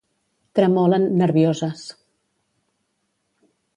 Tremolen, 0.59 1.05
nervioses. 1.21 1.85